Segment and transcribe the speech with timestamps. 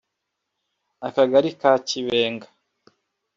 [1.07, 2.47] Akagari ka Kibenga